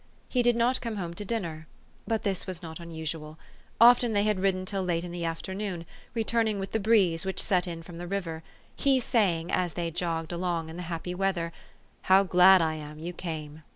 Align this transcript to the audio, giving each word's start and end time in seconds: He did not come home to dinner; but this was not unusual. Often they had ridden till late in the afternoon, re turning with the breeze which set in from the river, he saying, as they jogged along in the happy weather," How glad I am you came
He 0.27 0.41
did 0.41 0.55
not 0.55 0.81
come 0.81 0.95
home 0.95 1.13
to 1.13 1.23
dinner; 1.23 1.67
but 2.07 2.23
this 2.23 2.47
was 2.47 2.63
not 2.63 2.79
unusual. 2.79 3.37
Often 3.79 4.13
they 4.13 4.23
had 4.23 4.39
ridden 4.39 4.65
till 4.65 4.81
late 4.81 5.03
in 5.03 5.11
the 5.11 5.25
afternoon, 5.25 5.85
re 6.15 6.23
turning 6.23 6.57
with 6.57 6.71
the 6.71 6.79
breeze 6.79 7.23
which 7.23 7.39
set 7.39 7.67
in 7.67 7.83
from 7.83 7.99
the 7.99 8.07
river, 8.07 8.41
he 8.75 8.99
saying, 8.99 9.51
as 9.51 9.75
they 9.75 9.91
jogged 9.91 10.31
along 10.31 10.69
in 10.69 10.77
the 10.77 10.81
happy 10.89 11.13
weather," 11.13 11.53
How 12.09 12.23
glad 12.23 12.63
I 12.63 12.73
am 12.73 12.97
you 12.97 13.13
came 13.13 13.61